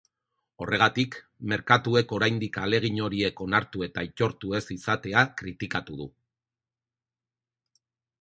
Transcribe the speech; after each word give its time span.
Horregatik, 0.63 1.15
merkatuek 1.51 2.13
oraindik 2.19 2.57
ahalegin 2.61 2.97
horiek 3.07 3.43
onartu 3.45 3.83
eta 3.87 4.01
aitortu 4.05 4.55
ez 4.61 4.63
izatea 4.77 5.23
kritikatu 5.43 5.99
du. 6.01 6.09